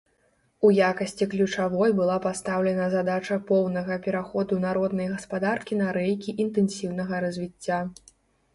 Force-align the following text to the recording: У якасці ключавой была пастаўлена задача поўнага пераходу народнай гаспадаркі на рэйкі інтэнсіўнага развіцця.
У 0.67 0.69
якасці 0.85 1.27
ключавой 1.33 1.93
была 1.99 2.15
пастаўлена 2.23 2.87
задача 2.95 3.37
поўнага 3.53 3.99
пераходу 4.07 4.59
народнай 4.65 5.11
гаспадаркі 5.15 5.73
на 5.85 5.93
рэйкі 6.01 6.39
інтэнсіўнага 6.47 7.25
развіцця. 7.27 7.79